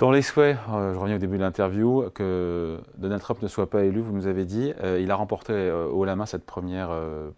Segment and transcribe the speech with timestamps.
[0.00, 3.68] Dans les souhaits, euh, je reviens au début de l'interview, que Donald Trump ne soit
[3.68, 6.46] pas élu, vous nous avez dit, euh, il a remporté euh, haut la main cette
[6.46, 6.88] première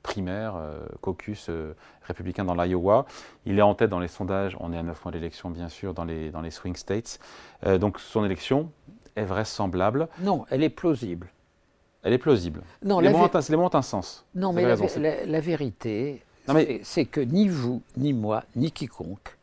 [0.05, 0.55] primaire,
[1.01, 1.51] caucus
[2.05, 3.05] républicain dans l'Iowa.
[3.47, 5.93] Il est en tête dans les sondages, on est à 9 mois d'élection bien sûr,
[5.93, 7.19] dans les, dans les swing states.
[7.81, 8.71] donc son élection
[9.17, 10.07] est vraisemblable.
[10.21, 11.33] Non, elle est plausible.
[12.05, 12.63] Elle est plausible.
[12.85, 14.25] Non, les, mots, ont, un sens.
[14.37, 16.23] Non, mais la, vérité,
[16.85, 19.37] c'est que ni vous, ni moi, ni quiconque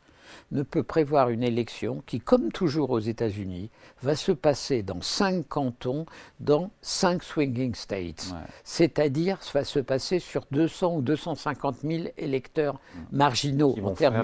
[0.52, 3.70] ne peut prévoir une élection qui, comme toujours aux États-Unis,
[4.02, 6.06] va se passer dans cinq cantons,
[6.40, 8.34] dans cinq swinging states.
[8.64, 13.18] C'est-à-dire, va se passer sur 200 ou 250 000 électeurs mm.
[13.18, 14.24] marginaux qui vont, faire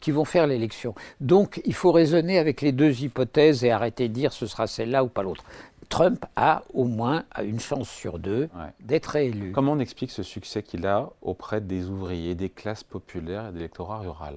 [0.00, 0.94] qui vont faire l'élection.
[1.20, 5.04] Donc, il faut raisonner avec les deux hypothèses et arrêter de dire ce sera celle-là
[5.04, 5.44] ou pas l'autre.
[5.88, 9.50] Trump a au moins une chance sur deux d'être élu.
[9.52, 13.56] Comment on explique ce succès qu'il a auprès des ouvriers, des classes populaires et de
[13.56, 14.36] l'électorat rural?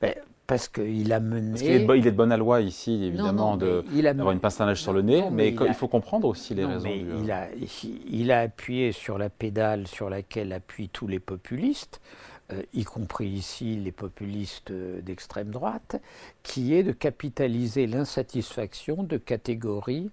[0.00, 0.14] Ben,
[0.46, 1.50] parce qu'il a mené.
[1.50, 4.66] Parce il, est de, il est de bonne aloi ici, évidemment, d'avoir une pince à
[4.66, 6.84] neige sur le nez, mais, il, faut comprendre aussi les raisons.
[6.84, 7.48] Mais il, a,
[8.10, 12.00] il a appuyé sur la pédale sur laquelle appuient tous les populistes,
[12.52, 16.00] euh, y compris ici les populistes d'extrême droite,
[16.42, 20.10] qui est de capitaliser l'insatisfaction de catégories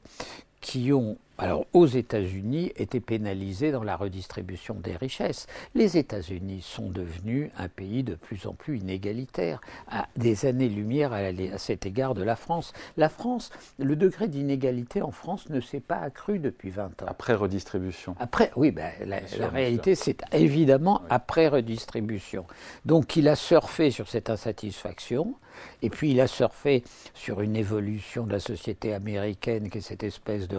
[0.62, 5.48] qui ont, alors aux États-Unis, été pénalisés dans la redistribution des richesses.
[5.76, 11.18] Les États-Unis sont devenus un pays de plus en plus inégalitaire, à des années-lumière à,
[11.18, 12.74] à, cet égard de la France.
[12.98, 17.06] La France, le degré d'inégalité en France ne s'est pas accru depuis 20 ans.
[17.08, 18.16] Après redistribution.
[18.20, 22.46] Après, oui, ben, la, réalité, c'est évidemment après redistribution.
[22.86, 25.36] Donc il a surfé sur cette insatisfaction.
[25.82, 30.04] Et puis il a surfé sur une évolution de la société américaine qui est cette
[30.04, 30.58] espèce de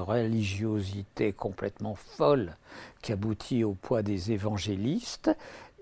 [1.33, 2.57] complètement folle
[3.03, 5.31] qui aboutit au poids des évangélistes.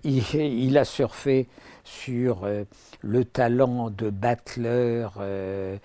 [0.04, 1.48] Il, a surfé
[1.84, 2.64] sur euh,
[3.02, 5.78] le talent de battleur euh,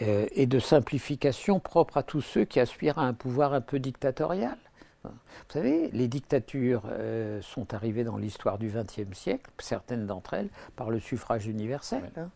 [0.00, 3.80] euh, et de simplification propre à tous ceux qui aspirent à un pouvoir un peu
[3.80, 4.56] dictatorial.
[5.02, 5.10] Vous
[5.52, 6.84] savez, les dictatures
[7.42, 12.10] sont arrivées dans l'histoire du XXe siècle, certaines d'entre elles, par le suffrage universel.
[12.16, 12.30] Hein.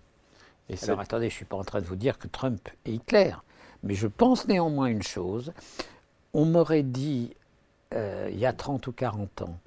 [0.83, 3.33] Alors attendez, je ne suis pas en train de vous dire que Trump est Hitler,
[3.83, 5.53] mais je pense néanmoins une chose.
[6.39, 7.35] On m'aurait dit
[7.95, 9.59] euh, il y a 30 ou 40 ans,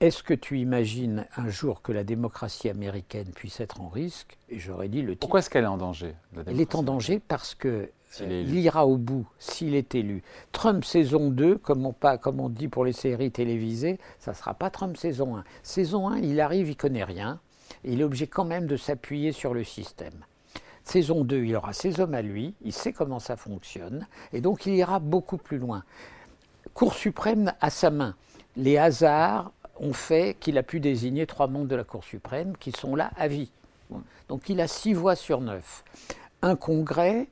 [0.00, 4.36] est-ce que tu imagines un jour que la démocratie américaine puisse être en risque?
[4.48, 6.14] Et j'aurais dit le Pourquoi est-ce qu'elle est en danger
[6.46, 10.22] Elle est en danger parce que euh, il ira au bout s'il est élu.
[10.52, 14.36] Trump saison 2, comme on, pas, comme on dit pour les séries télévisées, ça ne
[14.36, 15.44] sera pas Trump saison 1.
[15.62, 17.40] Saison 1, il arrive, il connaît rien
[17.84, 20.24] il est obligé quand même de s'appuyer sur le système.
[20.88, 24.64] Saison 2, il aura ses hommes à lui, il sait comment ça fonctionne, et donc
[24.64, 25.84] il ira beaucoup plus loin.
[26.72, 28.16] Cour suprême à sa main.
[28.56, 32.72] Les hasards ont fait qu'il a pu désigner trois membres de la Cour suprême qui
[32.72, 33.52] sont là à vie.
[34.28, 35.84] Donc il a six voix sur neuf.
[36.40, 37.28] Un congrès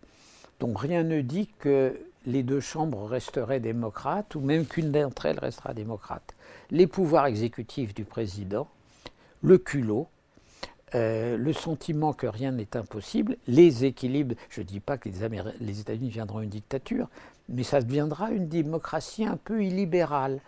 [0.61, 5.39] dont rien ne dit que les deux chambres resteraient démocrates ou même qu'une d'entre elles
[5.39, 6.35] restera démocrate.
[6.71, 8.69] Les pouvoirs exécutifs du président,
[9.41, 10.09] le culot,
[10.95, 15.81] euh, le sentiment que rien n'est impossible, les équilibres, je ne dis pas que les,
[15.81, 17.09] États-Unis viendront une dictature,
[17.49, 20.41] mais ça deviendra une démocratie un peu illibérale.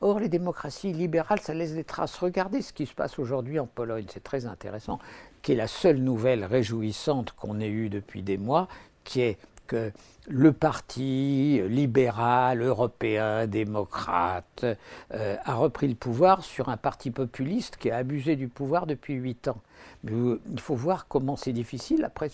[0.00, 2.16] Or, les démocraties illibérales, ça laisse des traces.
[2.16, 4.98] Regardez ce qui se passe aujourd'hui en Pologne, c'est très intéressant,
[5.42, 8.68] qui est la seule nouvelle réjouissante qu'on ait eue depuis des mois,
[9.04, 9.92] qui est que
[10.28, 14.64] le parti libéral, européen, démocrate
[15.12, 19.14] euh, a repris le pouvoir sur un parti populiste qui a abusé du pouvoir depuis
[19.14, 19.60] huit ans.
[20.04, 22.04] Mais euh, il faut voir comment c'est difficile.
[22.04, 22.30] Après,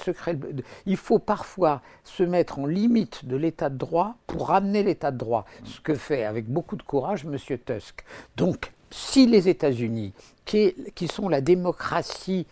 [0.87, 5.19] il faut parfois se mettre en limite de l'état de droit pour ramener l'état de
[5.19, 7.37] droit, ce que fait avec beaucoup de courage M.
[7.37, 8.05] Tusk.
[8.37, 10.13] Donc, si les États-Unis,
[10.45, 12.47] qui sont la démocratie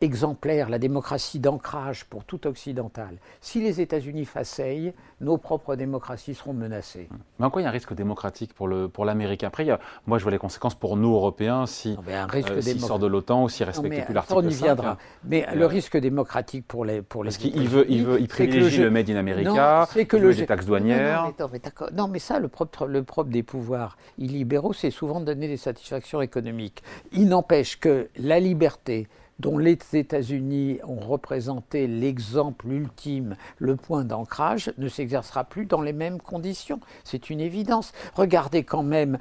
[0.00, 3.16] exemplaire, la démocratie d'ancrage pour tout occidental.
[3.40, 7.08] Si les États-Unis faceillent, nos propres démocraties seront menacées.
[7.38, 9.72] Mais en quoi il y a un risque démocratique pour l'Amérique pour Après, il y
[9.72, 13.44] a, moi je vois les conséquences pour nous, Européens, si, euh, s'il sort de l'OTAN
[13.44, 14.46] ou s'il respecte plus l'article 5.
[14.46, 14.90] On y viendra.
[14.92, 14.98] Hein.
[15.24, 18.82] Mais le euh, risque démocratique pour les pour Parce qu'il veut, il veut, il privilégie
[18.82, 21.32] le, Made in America, il veut des taxes douanières.
[21.38, 21.60] Non, mais,
[21.92, 25.56] non, mais ça, le propre, le propre des pouvoirs illibéraux, c'est souvent de donner des
[25.56, 26.82] satisfactions économiques.
[27.12, 34.72] Il n'empêche que la liberté, dont les États-Unis ont représenté l'exemple ultime, le point d'ancrage,
[34.78, 36.80] ne s'exercera plus dans les mêmes conditions.
[37.04, 37.92] C'est une évidence.
[38.14, 39.18] Regardez quand même,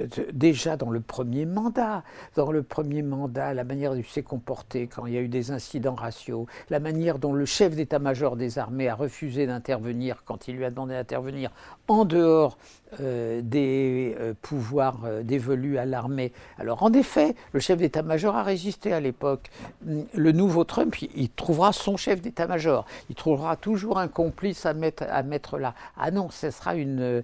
[0.00, 2.02] euh, déjà dans le premier mandat,
[2.34, 5.28] dans le premier mandat, la manière dont il s'est comporté quand il y a eu
[5.28, 10.48] des incidents raciaux, la manière dont le chef d'état-major des armées a refusé d'intervenir quand
[10.48, 11.50] il lui a demandé d'intervenir
[11.86, 12.58] en dehors
[13.00, 16.32] euh, des euh, pouvoirs dévolus à l'armée.
[16.58, 19.50] Alors en effet, le chef d'état-major a résisté à l'époque
[19.84, 22.84] le nouveau Trump, il, trouvera son chef d'état-major.
[23.08, 25.74] Il trouvera toujours un complice à mettre, là.
[25.96, 27.22] Ah non, ce sera une,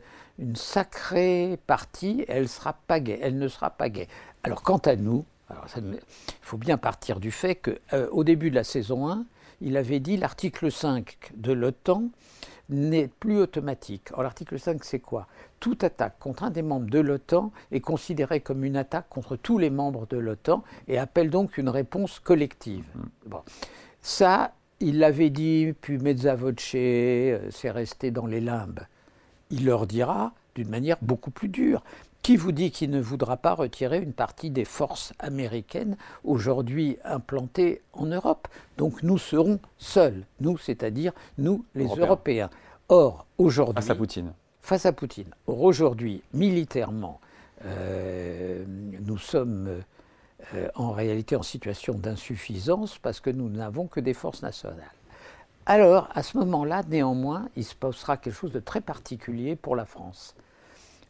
[0.55, 4.09] sacrée partie, elle, sera pas ne sera pas gay.
[4.43, 5.99] Alors quant à nous, il
[6.43, 9.25] faut bien partir du fait qu'au euh, début de la saison 1,
[9.61, 12.05] il avait dit l'article 5 de l'OTAN
[12.69, 14.09] n'est plus automatique.
[14.11, 15.27] Alors l'article 5, c'est quoi?
[15.61, 19.59] Toute attaque contre un des membres de l'OTAN est considérée comme une attaque contre tous
[19.59, 22.87] les membres de l'OTAN et appelle donc une réponse collective.
[22.95, 23.01] Mm.
[23.27, 23.43] Bon.
[24.03, 28.81] Ça, il l'avait dit, puis mezza voce, euh, c'est resté dans les limbes.
[29.51, 31.83] Il leur dira d'une manière beaucoup plus dure.
[32.26, 37.82] Qui vous dit qu'il ne voudra pas retirer une partie des forces américaines aujourd'hui implantées
[37.93, 38.49] en Europe?
[38.78, 42.50] Donc nous serons seuls, nous, c'est-à-dire nous, les Européens.
[42.88, 43.76] Or, aujourd'hui.
[43.76, 44.32] Face à Poutine.
[44.61, 45.31] Face à Poutine.
[45.46, 47.20] Or, aujourd'hui, militairement,
[47.64, 49.84] euh, nous sommes
[50.52, 54.82] euh, en réalité en situation d'insuffisance parce que nous n'avons que des forces nationales.
[55.64, 59.84] Alors, à ce moment-là, néanmoins, il se passera quelque chose de très particulier pour la
[59.84, 60.34] France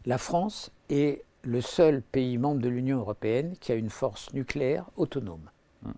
[0.06, 4.86] la France est le seul pays membre de l'Union européenne qui a une force nucléaire
[4.96, 5.50] autonome.
[5.82, 5.92] Hmm.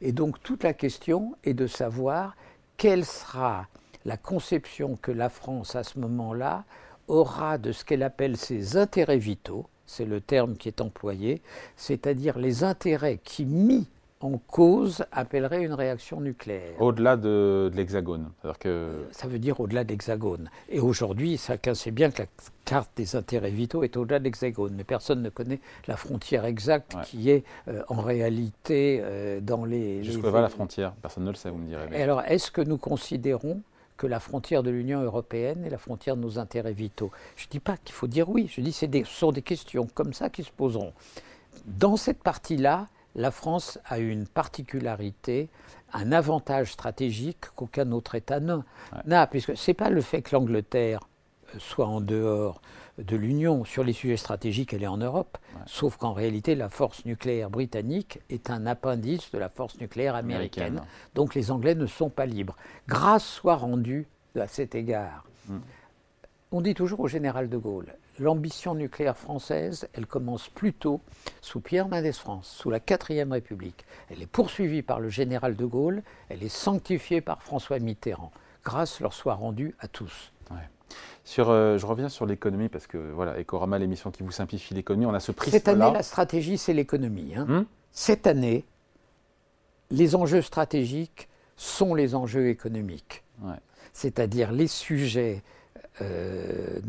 [0.00, 2.36] Et donc toute la question est de savoir
[2.76, 3.66] quelle sera
[4.04, 6.64] la conception que la France à ce moment-là
[7.08, 11.42] aura de ce qu'elle appelle ses intérêts vitaux, c'est le terme qui est employé,
[11.76, 13.88] c'est-à-dire les intérêts qui, mis
[14.20, 16.80] en cause appellerait une réaction nucléaire.
[16.80, 19.06] Au-delà de, l'hexagone que...
[19.12, 20.50] Ça veut dire au-delà de l'hexagone.
[20.68, 22.28] Et aujourd'hui, chacun sait bien que la
[22.66, 26.94] carte des intérêts vitaux est au-delà de l'hexagone, mais personne ne connaît la frontière exacte
[27.04, 30.04] qui est euh, en réalité euh, dans les...
[30.04, 32.02] Jusqu'où va la frontière Personne ne le sait, vous me direz.
[32.02, 33.62] alors, est-ce que nous considérons
[33.96, 37.10] que la frontière de l'Union européenne est la frontière de nos intérêts vitaux?
[37.36, 39.88] Je ne dis pas qu'il faut dire oui, je dis que ce sont des questions
[39.94, 40.92] comme ça qui se poseront.
[41.64, 45.48] Dans cette partie-là, la France a une particularité,
[45.92, 51.00] un avantage stratégique qu'aucun autre État n'a, puisque ce n'est pas le fait que l'Angleterre
[51.54, 52.60] euh, soit en dehors
[52.98, 57.04] de l'Union sur les sujets stratégiques, elle est en Europe, sauf qu'en réalité la force
[57.06, 60.82] nucléaire britannique est un appendice de la force nucléaire américaine,
[61.14, 62.56] donc les Anglais ne sont pas libres.
[62.88, 64.06] Grâce soit rendue
[64.38, 65.24] à cet égard.
[65.48, 65.60] Hmm.
[66.52, 71.00] On dit toujours au général de Gaulle, l'ambition nucléaire française, elle commence plutôt
[71.40, 73.84] sous Pierre Mendès France, sous la 4ème République.
[74.10, 78.30] Elle est poursuivie par le général de Gaulle, elle est sanctifiée par François Mitterrand.
[78.62, 80.32] Grâce leur soit rendue à tous.
[81.22, 85.06] Sur, euh, je reviens sur l'économie parce que voilà, Ecorama, l'émission qui vous simplifie l'économie,
[85.06, 85.50] on a ce prix.
[85.50, 87.34] Cette année, la stratégie, c'est l'économie.
[87.36, 87.46] Hein.
[87.48, 88.64] Hmm Cette année,
[89.90, 93.22] les enjeux stratégiques sont les enjeux économiques.
[93.92, 95.42] C'est-à-dire les sujets
[96.00, 96.80] euh,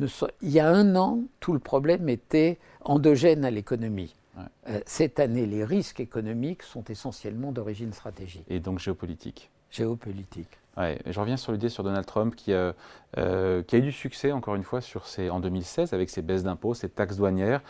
[0.41, 4.15] il y a un an, tout le problème était endogène à l'économie.
[4.37, 8.45] Euh, cette année, les risques économiques sont essentiellement d'origine stratégique.
[8.47, 9.51] Et donc géopolitique.
[9.69, 10.49] Géopolitique.
[10.77, 12.73] Ouais, je reviens sur l'idée sur Donald Trump qui, a,
[13.17, 16.21] euh, qui a eu du succès, encore une fois, sur ses, en 2016 avec ses
[16.21, 17.61] baisses d'impôts, ses taxes douanières.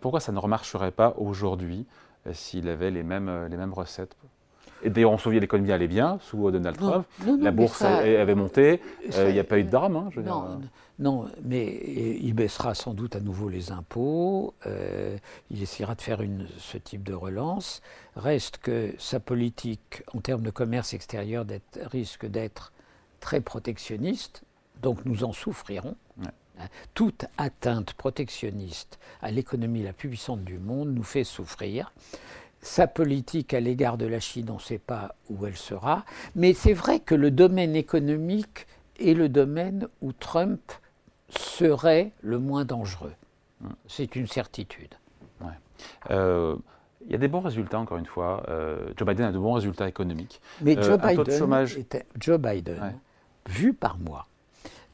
[0.00, 1.86] pourquoi ça ne remarcherait pas aujourd'hui
[2.32, 4.16] s'il avait les mêmes, les mêmes recettes
[4.84, 7.06] et d'ailleurs, on se souvient, l'économie allait bien sous Donald Trump.
[7.40, 8.80] la bourse avait monté.
[9.14, 9.96] Euh, il n'y a pas eu de drame.
[9.96, 10.60] Hein, non,
[10.98, 14.52] non, mais il baissera sans doute à nouveau les impôts.
[14.66, 15.16] Euh,
[15.50, 17.80] il essaiera de faire une, ce type de relance.
[18.14, 21.46] Reste que sa politique en termes de commerce extérieur
[21.90, 22.72] risque d'être
[23.20, 24.42] très protectionniste.
[24.82, 25.96] Donc nous en souffrirons.
[26.92, 31.92] Toute atteinte protectionniste à l'économie la plus puissante du monde nous fait souffrir
[32.64, 36.04] sa politique à l'égard de la Chine, on ne sait pas où elle sera,
[36.34, 38.66] mais c'est vrai que le domaine économique
[38.98, 40.60] est le domaine où Trump
[41.28, 43.12] serait le moins dangereux.
[43.86, 44.94] C'est une certitude.
[46.10, 46.56] Euh,
[47.04, 48.44] il y a des bons résultats, encore une fois.
[48.48, 50.40] Euh, Joe Biden a de bons résultats économiques.
[50.62, 51.78] Mais Joe, euh, chômage...
[52.18, 52.94] Joe Biden,
[53.46, 54.26] vu par moi,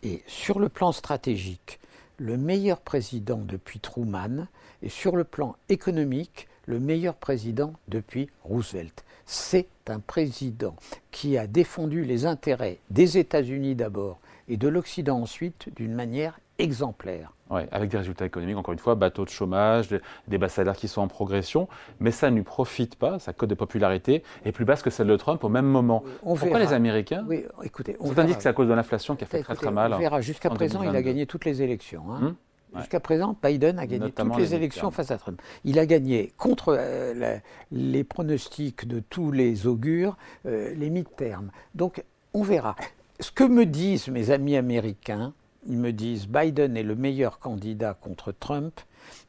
[0.02, 1.78] est sur le plan stratégique
[2.16, 4.46] le meilleur président depuis Truman,
[4.82, 9.04] et sur le plan économique, le meilleur président depuis Roosevelt.
[9.26, 10.76] C'est un président
[11.10, 17.32] qui a défendu les intérêts des États-Unis d'abord et de l'Occident ensuite d'une manière exemplaire.
[17.50, 19.88] Ouais, avec des résultats économiques, encore une fois, bateau de chômage,
[20.28, 23.50] des, bas salaires qui sont en progression, mais ça ne lui profite pas, sa cote
[23.50, 26.04] de popularité est plus basse que celle de Trump au même moment.
[26.22, 29.24] Pourquoi les Américains oui, écoutez, on Certains disent que c'est à cause de l'inflation qui
[29.24, 29.94] a fait très très mal.
[29.94, 32.04] On verra, jusqu'à présent, il a gagné toutes les élections.
[32.10, 32.18] Hein.
[32.22, 32.36] Hum
[32.76, 35.40] Jusqu'à présent, Biden a gagné toutes les, élections face à Trump.
[35.64, 37.38] Il a gagné contre euh,
[37.72, 41.50] les pronostics de tous les augures, euh, les mi-termes.
[41.74, 42.76] Donc, on verra.
[43.18, 45.34] Ce que me disent mes amis américains,
[45.66, 48.80] ils me disent Biden est le meilleur candidat contre Trump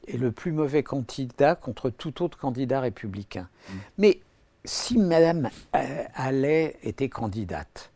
[0.07, 3.49] et le plus mauvais candidat contre tout autre candidat républicain.
[3.69, 3.73] Mm.
[3.97, 4.19] Mais
[4.63, 7.91] si Madame euh, Allais était candidate,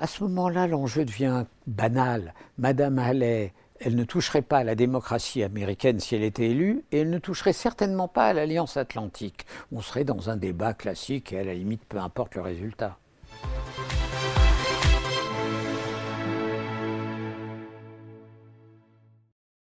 [0.00, 2.32] à ce moment-là, l'enjeu devient banal.
[2.56, 7.00] Madame Allais, elle ne toucherait pas à la démocratie américaine si elle était élue, et
[7.00, 9.46] elle ne toucherait certainement pas à l'Alliance atlantique.
[9.72, 12.99] On serait dans un débat classique, et à la limite, peu importe le résultat.